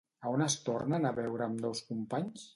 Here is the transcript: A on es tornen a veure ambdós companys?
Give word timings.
A 0.27 0.31
on 0.37 0.43
es 0.45 0.55
tornen 0.69 1.05
a 1.05 1.13
veure 1.21 1.47
ambdós 1.49 1.85
companys? 1.93 2.49